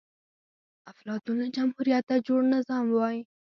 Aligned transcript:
افلاطون 0.91 1.35
له 1.41 1.47
جمهوريته 1.55 2.15
جوړ 2.27 2.41
نظام 2.55 2.85
وای 2.91 3.17